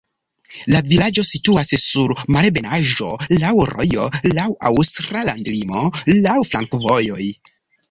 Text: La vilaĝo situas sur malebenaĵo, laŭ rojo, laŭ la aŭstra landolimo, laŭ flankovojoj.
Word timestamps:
La 0.75 0.79
vilaĝo 0.93 1.23
situas 1.31 1.73
sur 1.81 2.13
malebenaĵo, 2.37 3.11
laŭ 3.45 3.53
rojo, 3.73 4.09
laŭ 4.39 4.47
la 4.49 4.49
aŭstra 4.73 5.25
landolimo, 5.31 5.87
laŭ 6.27 6.41
flankovojoj. 6.53 7.31